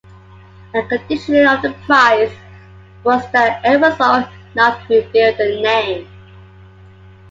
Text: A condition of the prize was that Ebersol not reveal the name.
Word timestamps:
A 0.73 0.81
condition 0.81 1.45
of 1.45 1.61
the 1.61 1.75
prize 1.85 2.33
was 3.03 3.21
that 3.33 3.61
Ebersol 3.63 4.27
not 4.55 4.81
reveal 4.89 5.37
the 5.37 5.61
name. 5.61 6.07